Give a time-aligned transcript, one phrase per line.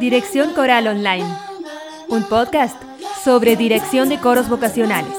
[0.00, 1.26] Dirección Coral Online,
[2.08, 2.80] un podcast
[3.22, 5.12] sobre dirección de coros vocacionales.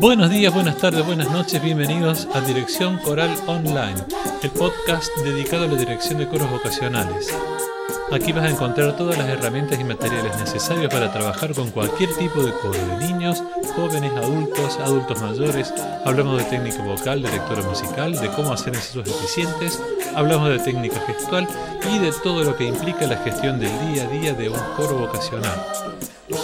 [0.00, 3.94] Buenos días, buenas tardes, buenas noches, bienvenidos a Dirección Coral Online,
[4.42, 7.32] el podcast dedicado a la dirección de coros vocacionales.
[8.12, 12.42] Aquí vas a encontrar todas las herramientas y materiales necesarios para trabajar con cualquier tipo
[12.42, 13.42] de coro, de niños,
[13.74, 15.72] jóvenes, adultos, adultos mayores.
[16.04, 19.82] Hablamos de técnica vocal, de lectura musical, de cómo hacer ensayos eficientes,
[20.14, 21.48] hablamos de técnica gestual
[21.92, 24.98] y de todo lo que implica la gestión del día a día de un coro
[24.98, 25.64] vocacional.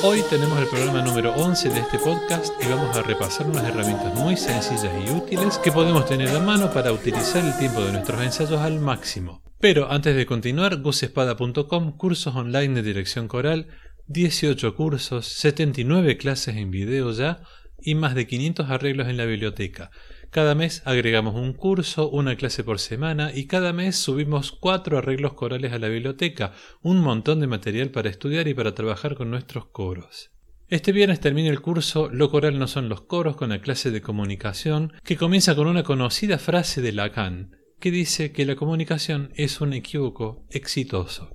[0.02, 4.14] Hoy tenemos el programa número 11 de este podcast y vamos a repasar unas herramientas
[4.14, 8.20] muy sencillas y útiles que podemos tener a mano para utilizar el tiempo de nuestros
[8.22, 9.40] ensayos al máximo.
[9.60, 13.66] Pero antes de continuar, gusespada.com, cursos online de dirección coral,
[14.06, 17.42] 18 cursos, 79 clases en video ya
[17.78, 19.90] y más de 500 arreglos en la biblioteca.
[20.30, 25.34] Cada mes agregamos un curso, una clase por semana y cada mes subimos cuatro arreglos
[25.34, 29.66] corales a la biblioteca, un montón de material para estudiar y para trabajar con nuestros
[29.66, 30.30] coros.
[30.68, 34.00] Este viernes termina el curso Lo coral no son los coros con la clase de
[34.00, 39.60] comunicación que comienza con una conocida frase de Lacan que dice que la comunicación es
[39.60, 41.34] un equívoco exitoso.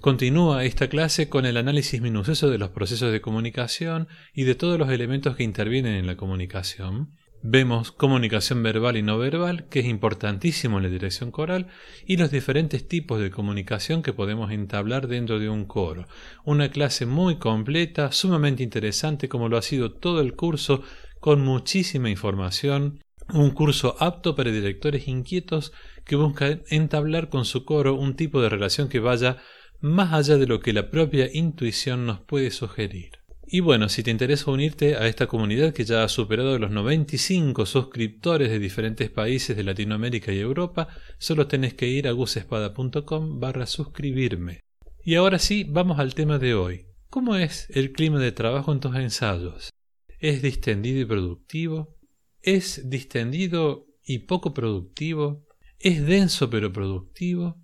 [0.00, 4.78] Continúa esta clase con el análisis minucioso de los procesos de comunicación y de todos
[4.78, 7.10] los elementos que intervienen en la comunicación.
[7.44, 11.66] Vemos comunicación verbal y no verbal, que es importantísimo en la dirección coral,
[12.06, 16.06] y los diferentes tipos de comunicación que podemos entablar dentro de un coro.
[16.44, 20.82] Una clase muy completa, sumamente interesante, como lo ha sido todo el curso,
[21.18, 23.00] con muchísima información,
[23.32, 25.72] un curso apto para directores inquietos
[26.04, 29.38] que buscan entablar con su coro un tipo de relación que vaya
[29.80, 33.22] más allá de lo que la propia intuición nos puede sugerir.
[33.54, 37.66] Y bueno, si te interesa unirte a esta comunidad que ya ha superado los 95
[37.66, 40.88] suscriptores de diferentes países de Latinoamérica y Europa,
[41.18, 44.60] solo tenés que ir a gusespada.com barra suscribirme.
[45.04, 46.86] Y ahora sí, vamos al tema de hoy.
[47.10, 49.70] ¿Cómo es el clima de trabajo en tus ensayos?
[50.18, 51.98] ¿Es distendido y productivo?
[52.42, 55.46] Es distendido y poco productivo,
[55.78, 57.60] es denso pero productivo,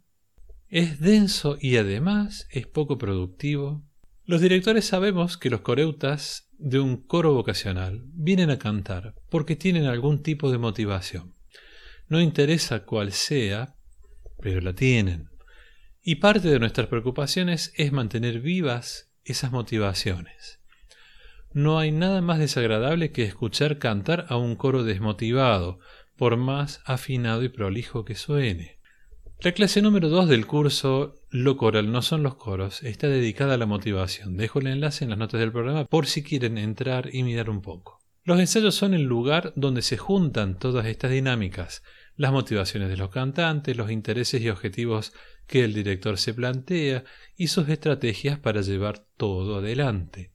[0.68, 3.84] es denso y además es poco productivo.
[4.24, 9.86] Los directores sabemos que los coreutas de un coro vocacional vienen a cantar porque tienen
[9.86, 11.34] algún tipo de motivación.
[12.08, 13.76] No interesa cuál sea,
[14.40, 15.28] pero la tienen.
[16.02, 20.57] Y parte de nuestras preocupaciones es mantener vivas esas motivaciones.
[21.52, 25.78] No hay nada más desagradable que escuchar cantar a un coro desmotivado,
[26.16, 28.78] por más afinado y prolijo que suene.
[29.40, 33.56] La clase número 2 del curso Lo coral no son los coros está dedicada a
[33.56, 34.36] la motivación.
[34.36, 37.62] Dejo el enlace en las notas del programa por si quieren entrar y mirar un
[37.62, 38.00] poco.
[38.24, 41.84] Los ensayos son el lugar donde se juntan todas estas dinámicas,
[42.16, 45.12] las motivaciones de los cantantes, los intereses y objetivos
[45.46, 47.04] que el director se plantea
[47.36, 50.32] y sus estrategias para llevar todo adelante.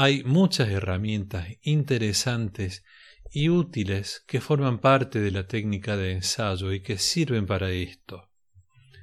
[0.00, 2.84] Hay muchas herramientas interesantes
[3.32, 8.30] y útiles que forman parte de la técnica de ensayo y que sirven para esto.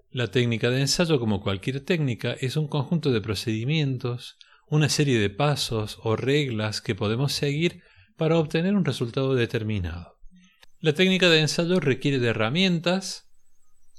[0.09, 5.29] La técnica de ensayo, como cualquier técnica, es un conjunto de procedimientos, una serie de
[5.29, 7.81] pasos o reglas que podemos seguir
[8.16, 10.17] para obtener un resultado determinado.
[10.79, 13.29] La técnica de ensayo requiere de herramientas,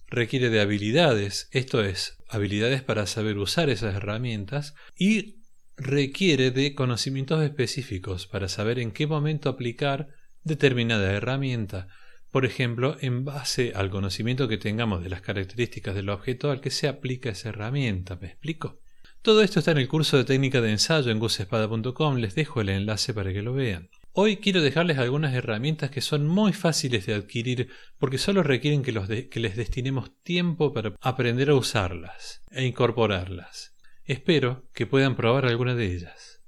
[0.06, 5.44] requiere de habilidades, esto es, habilidades para saber usar esas herramientas, y
[5.76, 10.08] requiere de conocimientos específicos para saber en qué momento aplicar
[10.42, 11.88] determinada herramienta,
[12.30, 16.70] por ejemplo, en base al conocimiento que tengamos de las características del objeto al que
[16.70, 18.16] se aplica esa herramienta.
[18.16, 18.80] ¿Me explico?
[19.22, 22.68] Todo esto está en el curso de técnica de ensayo en gusespada.com, les dejo el
[22.68, 23.90] enlace para que lo vean.
[24.12, 29.28] Hoy quiero dejarles algunas herramientas que son muy fáciles de adquirir porque solo requieren que,
[29.28, 33.75] que les destinemos tiempo para aprender a usarlas e incorporarlas.
[34.06, 36.40] Espero que puedan probar alguna de ellas.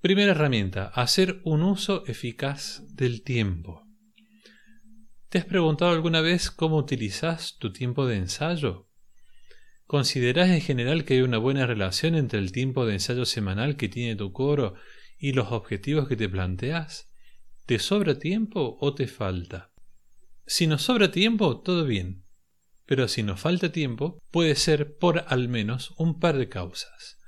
[0.00, 3.86] Primera herramienta, hacer un uso eficaz del tiempo.
[5.28, 8.88] ¿Te has preguntado alguna vez cómo utilizas tu tiempo de ensayo?
[9.84, 13.90] ¿Consideras en general que hay una buena relación entre el tiempo de ensayo semanal que
[13.90, 14.74] tiene tu coro
[15.18, 17.10] y los objetivos que te planteas?
[17.66, 19.70] ¿Te sobra tiempo o te falta?
[20.46, 22.23] Si nos sobra tiempo, todo bien.
[22.86, 27.18] Pero si nos falta tiempo, puede ser por al menos un par de causas.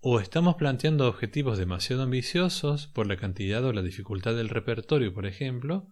[0.00, 5.26] O estamos planteando objetivos demasiado ambiciosos por la cantidad o la dificultad del repertorio, por
[5.26, 5.88] ejemplo,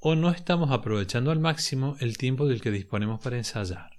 [0.00, 3.98] o no estamos aprovechando al máximo el tiempo del que disponemos para ensayar.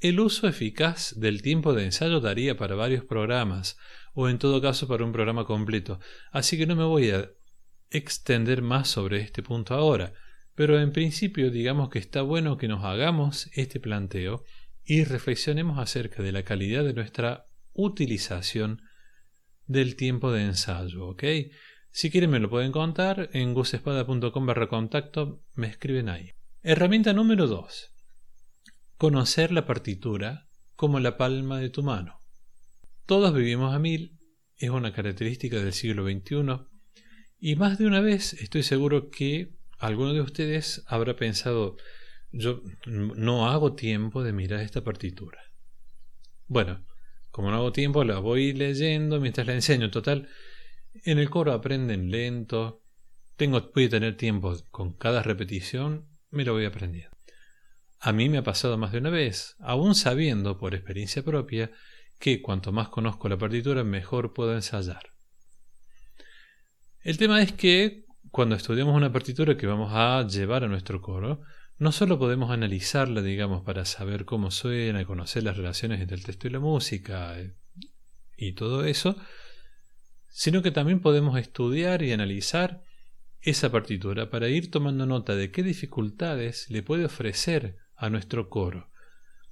[0.00, 3.76] El uso eficaz del tiempo de ensayo daría para varios programas,
[4.14, 7.30] o en todo caso para un programa completo, así que no me voy a
[7.90, 10.12] extender más sobre este punto ahora,
[10.56, 14.42] pero en principio digamos que está bueno que nos hagamos este planteo
[14.84, 18.80] y reflexionemos acerca de la calidad de nuestra utilización
[19.66, 21.24] del tiempo de ensayo, ¿ok?
[21.90, 26.32] Si quieren me lo pueden contar en gusespada.com barra contacto, me escriben ahí.
[26.62, 27.92] Herramienta número 2.
[28.96, 32.22] Conocer la partitura como la palma de tu mano.
[33.04, 34.18] Todos vivimos a mil,
[34.56, 36.66] es una característica del siglo XXI,
[37.38, 41.76] y más de una vez estoy seguro que alguno de ustedes habrá pensado,
[42.32, 45.40] yo no hago tiempo de mirar esta partitura.
[46.46, 46.84] Bueno,
[47.30, 49.90] como no hago tiempo, la voy leyendo mientras la enseño.
[49.90, 50.28] Total,
[51.04, 52.82] en el coro aprenden lento.
[53.36, 57.14] Tengo, voy tener tiempo con cada repetición, me lo voy aprendiendo.
[58.00, 61.70] A mí me ha pasado más de una vez, aún sabiendo por experiencia propia
[62.18, 65.12] que cuanto más conozco la partitura, mejor puedo ensayar.
[67.02, 68.05] El tema es que
[68.36, 71.40] cuando estudiamos una partitura que vamos a llevar a nuestro coro,
[71.78, 76.22] no solo podemos analizarla, digamos, para saber cómo suena, y conocer las relaciones entre el
[76.22, 77.54] texto y la música eh,
[78.36, 79.16] y todo eso,
[80.28, 82.82] sino que también podemos estudiar y analizar
[83.40, 88.90] esa partitura para ir tomando nota de qué dificultades le puede ofrecer a nuestro coro,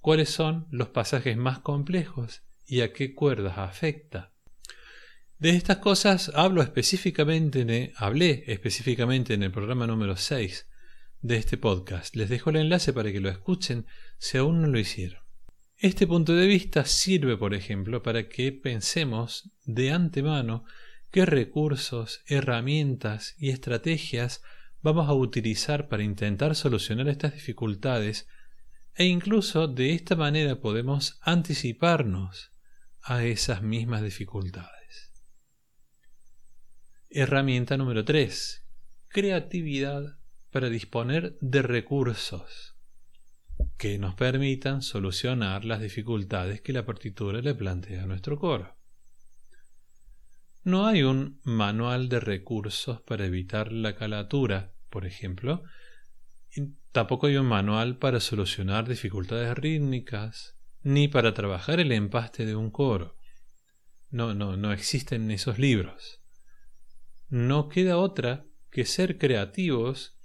[0.02, 4.33] cuáles son los pasajes más complejos y a qué cuerdas afecta.
[5.44, 10.66] De estas cosas hablo específicamente, hablé específicamente en el programa número 6
[11.20, 12.16] de este podcast.
[12.16, 13.84] Les dejo el enlace para que lo escuchen
[14.16, 15.20] si aún no lo hicieron.
[15.76, 20.64] Este punto de vista sirve, por ejemplo, para que pensemos de antemano
[21.10, 24.40] qué recursos, herramientas y estrategias
[24.80, 28.28] vamos a utilizar para intentar solucionar estas dificultades
[28.94, 32.50] e incluso de esta manera podemos anticiparnos
[33.02, 34.83] a esas mismas dificultades.
[37.16, 38.66] Herramienta número 3.
[39.06, 40.18] Creatividad
[40.50, 42.74] para disponer de recursos
[43.78, 48.76] que nos permitan solucionar las dificultades que la partitura le plantea a nuestro coro.
[50.64, 55.62] No hay un manual de recursos para evitar la calatura, por ejemplo,
[56.50, 62.56] y tampoco hay un manual para solucionar dificultades rítmicas, ni para trabajar el empaste de
[62.56, 63.16] un coro.
[64.10, 66.23] No, no, no existen esos libros.
[67.28, 70.18] No queda otra que ser creativos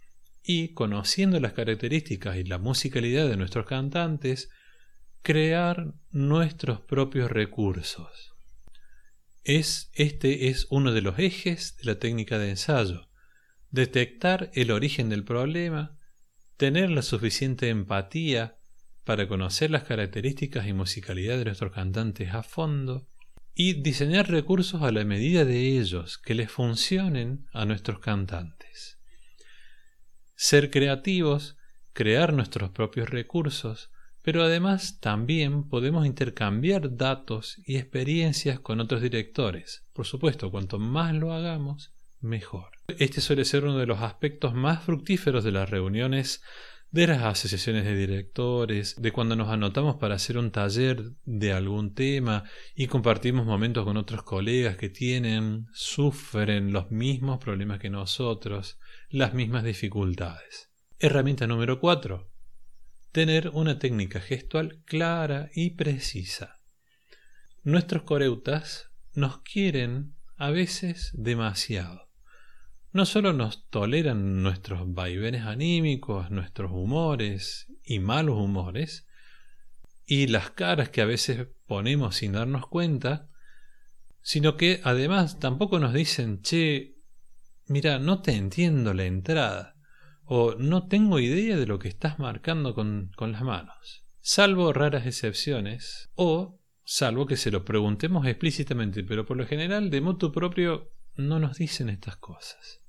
[0.44, 4.50] y, conociendo las características y la musicalidad de nuestros cantantes,
[5.22, 8.36] crear nuestros propios recursos.
[9.44, 13.10] Es, este es uno de los ejes de la técnica de ensayo.
[13.72, 15.98] Detectar el origen del problema,
[16.58, 18.58] tener la suficiente empatía
[19.04, 23.08] para conocer las características y musicalidad de nuestros cantantes a fondo,
[23.62, 29.00] y diseñar recursos a la medida de ellos que les funcionen a nuestros cantantes
[30.42, 31.58] ser creativos,
[31.92, 33.92] crear nuestros propios recursos,
[34.22, 39.86] pero además también podemos intercambiar datos y experiencias con otros directores.
[39.92, 41.92] Por supuesto, cuanto más lo hagamos,
[42.22, 42.70] mejor.
[42.88, 46.42] Este suele ser uno de los aspectos más fructíferos de las reuniones
[46.92, 51.94] de las asociaciones de directores, de cuando nos anotamos para hacer un taller de algún
[51.94, 52.44] tema
[52.76, 59.36] y compartimos momentos con otros colegas que tienen, sufren los mismos problemas que nosotros, las
[59.36, 60.72] mismas dificultades.
[60.98, 62.28] Herramienta número 4.
[63.12, 66.60] Tener una técnica gestual clara y precisa.
[67.64, 72.09] Nuestros coreutas nos quieren a veces demasiado
[72.92, 79.06] no solo nos toleran nuestros vaivenes anímicos, nuestros humores y malos humores,
[80.06, 83.30] y las caras que a veces ponemos sin darnos cuenta,
[84.22, 86.96] sino que además tampoco nos dicen, che,
[87.68, 89.76] mira, no te entiendo la entrada,
[90.24, 95.06] o no tengo idea de lo que estás marcando con, con las manos, salvo raras
[95.06, 100.92] excepciones, o salvo que se lo preguntemos explícitamente, pero por lo general de motu propio
[101.20, 102.82] no nos dicen estas cosas.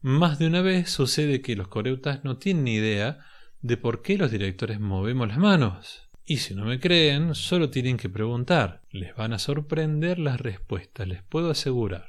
[0.00, 3.18] Más de una vez sucede que los coreutas no tienen ni idea
[3.60, 6.08] de por qué los directores movemos las manos.
[6.24, 8.82] Y si no me creen, solo tienen que preguntar.
[8.90, 12.06] Les van a sorprender las respuestas, les puedo asegurar.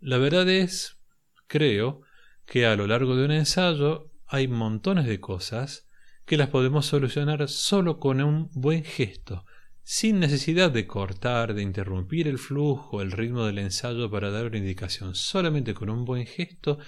[0.00, 0.98] La verdad es,
[1.46, 2.02] creo,
[2.46, 5.88] que a lo largo de un ensayo hay montones de cosas
[6.24, 9.44] que las podemos solucionar solo con un buen gesto,
[9.92, 14.58] sin necesidad de cortar, de interrumpir el flujo, el ritmo del ensayo para dar una
[14.58, 15.16] indicación.
[15.16, 16.78] Solamente con un buen gesto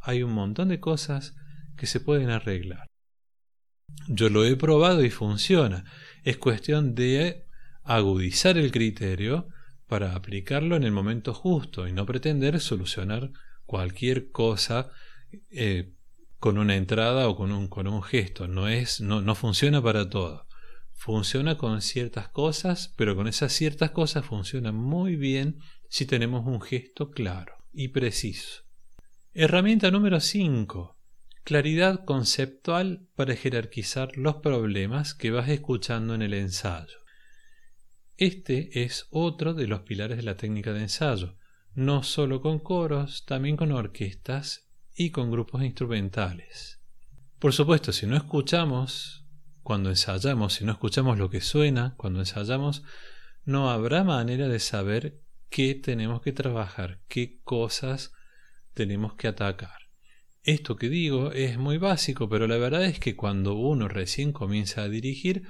[0.00, 1.34] hay un montón de cosas
[1.76, 2.86] que se pueden arreglar.
[4.06, 5.84] Yo lo he probado y funciona.
[6.22, 7.46] Es cuestión de
[7.82, 9.48] agudizar el criterio
[9.88, 13.32] para aplicarlo en el momento justo y no pretender solucionar
[13.66, 14.92] cualquier cosa
[15.50, 15.94] eh,
[16.38, 18.46] con una entrada o con un, con un gesto.
[18.46, 20.46] No, es, no, no funciona para todo.
[21.04, 26.60] Funciona con ciertas cosas, pero con esas ciertas cosas funciona muy bien si tenemos un
[26.60, 28.62] gesto claro y preciso.
[29.34, 30.96] Herramienta número 5.
[31.42, 37.00] Claridad conceptual para jerarquizar los problemas que vas escuchando en el ensayo.
[38.16, 41.36] Este es otro de los pilares de la técnica de ensayo,
[41.74, 46.80] no solo con coros, también con orquestas y con grupos instrumentales.
[47.40, 49.21] Por supuesto, si no escuchamos,
[49.62, 52.82] cuando ensayamos, si no escuchamos lo que suena, cuando ensayamos,
[53.44, 58.12] no habrá manera de saber qué tenemos que trabajar, qué cosas
[58.74, 59.82] tenemos que atacar.
[60.42, 64.82] Esto que digo es muy básico, pero la verdad es que cuando uno recién comienza
[64.82, 65.44] a dirigir,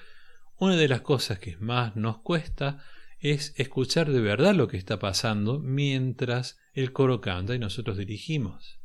[0.58, 2.84] una de las cosas que más nos cuesta
[3.18, 8.80] es escuchar de verdad lo que está pasando mientras el coro canta y nosotros dirigimos.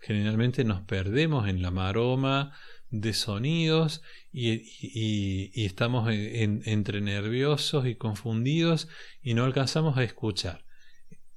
[0.00, 2.52] Generalmente nos perdemos en la maroma
[3.00, 8.88] de sonidos y, estamos entre nerviosos y confundidos
[9.22, 10.64] y no alcanzamos a escuchar.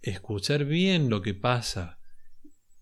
[0.02, 2.00] Escuchar bien lo que pasa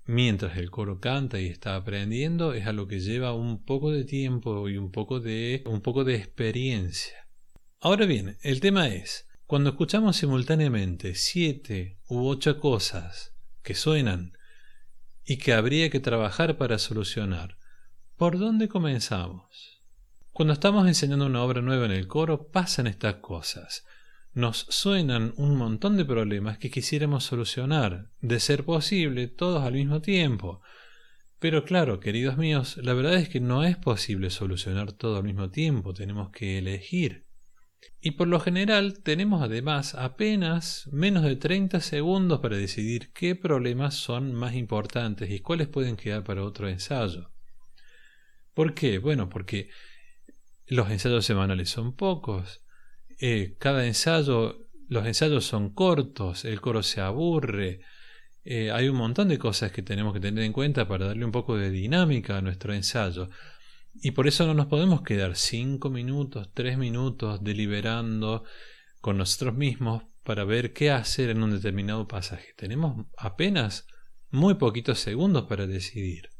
[0.05, 4.69] mientras el coro canta y está aprendiendo es algo que lleva un poco de tiempo
[4.69, 7.27] y un poco de, un poco de experiencia.
[7.79, 14.33] Ahora bien, el tema es, cuando escuchamos simultáneamente siete u ocho cosas que suenan
[15.25, 17.57] y que habría que trabajar para solucionar.
[18.17, 19.81] ¿Por dónde comenzamos?
[20.31, 23.85] Cuando estamos enseñando una obra nueva en el coro pasan estas cosas.
[24.33, 29.99] Nos suenan un montón de problemas que quisiéramos solucionar, de ser posible, todos al mismo
[29.99, 30.61] tiempo.
[31.39, 35.49] Pero claro, queridos míos, la verdad es que no es posible solucionar todo al mismo
[35.49, 37.25] tiempo, tenemos que elegir.
[37.99, 43.95] Y por lo general tenemos además apenas menos de 30 segundos para decidir qué problemas
[43.95, 47.34] son más importantes y cuáles pueden quedar para otro ensayo.
[48.55, 48.97] ¿Por qué?
[48.99, 49.69] Bueno, porque
[50.65, 52.63] los ensayos semanales son pocos,
[53.19, 57.81] eh, cada ensayo, los ensayos son cortos, el coro se aburre,
[58.45, 61.31] eh, hay un montón de cosas que tenemos que tener en cuenta para darle un
[61.31, 63.29] poco de dinámica a nuestro ensayo.
[64.01, 68.43] Y por eso no nos podemos quedar cinco minutos, tres minutos deliberando
[69.01, 72.53] con nosotros mismos para ver qué hacer en un determinado pasaje.
[72.55, 73.85] Tenemos apenas
[74.31, 76.34] muy poquitos segundos para decidir.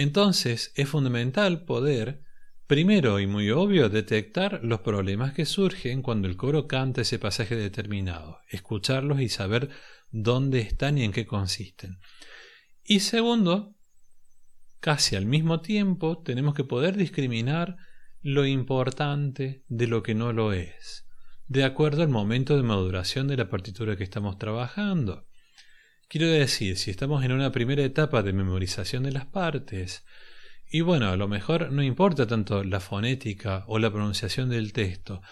[0.00, 2.22] Entonces es fundamental poder,
[2.66, 7.54] primero y muy obvio, detectar los problemas que surgen cuando el coro canta ese pasaje
[7.54, 9.68] determinado, escucharlos y saber
[10.10, 11.98] dónde están y en qué consisten.
[12.82, 13.76] Y segundo,
[14.80, 17.76] casi al mismo tiempo tenemos que poder discriminar
[18.22, 21.06] lo importante de lo que no lo es,
[21.46, 25.26] de acuerdo al momento de maduración de la partitura que estamos trabajando.
[26.10, 30.04] Quiero decir, si estamos en una primera etapa de memorización de las partes,
[30.68, 35.22] y bueno, a lo mejor no importa tanto la fonética o la pronunciación del texto,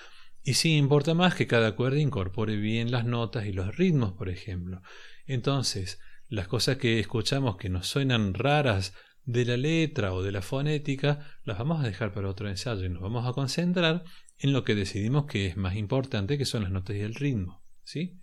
[0.45, 4.29] y sí importa más que cada cuerda incorpore bien las notas y los ritmos, por
[4.29, 4.81] ejemplo.
[5.27, 8.95] Entonces, las cosas que escuchamos que nos suenan raras
[9.25, 12.89] de la letra o de la fonética las vamos a dejar para otro ensayo y
[12.89, 14.05] nos vamos a concentrar
[14.39, 17.65] en lo que decidimos que es más importante, que son las notas y el ritmo.
[17.83, 18.21] ¿sí?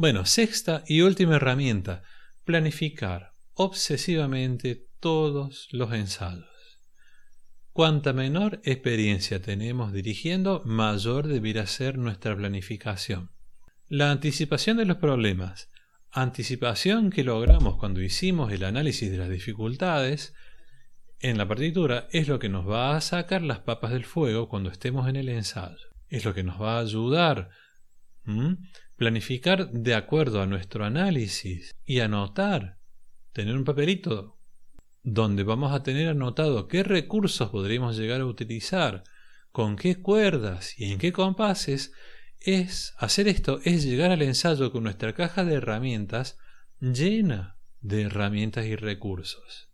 [0.00, 2.02] Bueno, sexta y última herramienta,
[2.46, 6.46] planificar obsesivamente todos los ensayos.
[7.74, 13.30] Cuanta menor experiencia tenemos dirigiendo, mayor debiera ser nuestra planificación.
[13.88, 15.68] La anticipación de los problemas
[16.12, 20.32] anticipación que logramos cuando hicimos el análisis de las dificultades
[21.18, 24.70] en la partitura es lo que nos va a sacar las papas del fuego cuando
[24.70, 25.90] estemos en el ensayo.
[26.08, 27.50] Es lo que nos va a ayudar
[29.00, 32.76] planificar de acuerdo a nuestro análisis y anotar,
[33.32, 34.36] tener un papelito
[35.02, 39.04] donde vamos a tener anotado qué recursos podríamos llegar a utilizar,
[39.52, 41.94] con qué cuerdas y en qué compases
[42.40, 46.36] es hacer esto, es llegar al ensayo con nuestra caja de herramientas
[46.78, 49.70] llena de herramientas y recursos.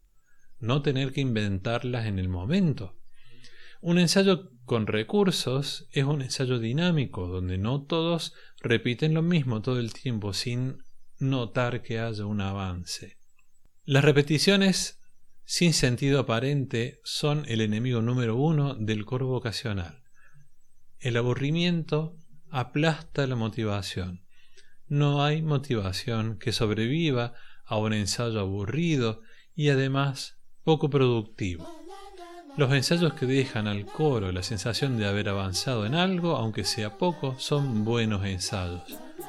[0.61, 2.97] No tener que inventarlas en el momento.
[3.87, 9.79] Un ensayo con recursos es un ensayo dinámico, donde no todos repiten lo mismo todo
[9.79, 10.83] el tiempo sin
[11.21, 13.17] notar que haya un avance.
[13.85, 14.99] Las repeticiones
[15.45, 20.03] sin sentido aparente son el enemigo número uno del coro vocacional.
[20.99, 22.19] El aburrimiento
[22.51, 24.25] aplasta la motivación.
[24.89, 29.21] No hay motivación que sobreviva a un ensayo aburrido
[29.55, 31.86] y además poco productivo.
[32.57, 36.97] Los ensayos que dejan al coro la sensación de haber avanzado en algo, aunque sea
[36.97, 38.83] poco, son buenos ensayos.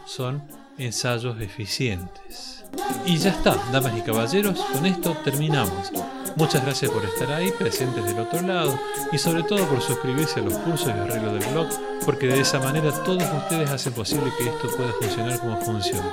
[0.06, 0.42] Son
[0.78, 2.64] ensayos eficientes.
[3.06, 5.92] Y ya está, damas y caballeros, con esto terminamos.
[6.38, 8.80] Muchas gracias por estar ahí, presentes del otro lado,
[9.12, 11.68] y sobre todo por suscribirse a los cursos y arreglos del blog,
[12.06, 16.08] porque de esa manera todos ustedes hacen posible que esto pueda funcionar como funciona.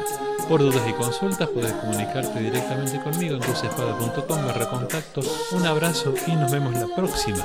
[0.49, 5.21] Por dudas y consultas puedes comunicarte directamente conmigo en crucespada.com barra contacto.
[5.53, 7.45] Un abrazo y nos vemos la próxima.